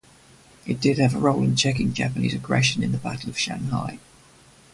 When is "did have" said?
0.81-1.13